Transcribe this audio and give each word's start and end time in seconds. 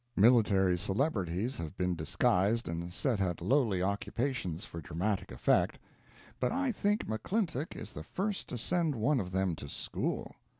Military 0.15 0.79
celebrities 0.79 1.57
have 1.57 1.77
been 1.77 1.95
disguised 1.95 2.67
and 2.67 2.91
set 2.91 3.21
at 3.21 3.39
lowly 3.39 3.83
occupations 3.83 4.65
for 4.65 4.81
dramatic 4.81 5.31
effect, 5.31 5.77
but 6.39 6.51
I 6.51 6.71
think 6.71 7.05
McClintock 7.05 7.75
is 7.75 7.93
the 7.93 8.01
first 8.01 8.49
to 8.49 8.57
send 8.57 8.95
one 8.95 9.19
of 9.19 9.31
them 9.31 9.55
to 9.57 9.69
school. 9.69 10.35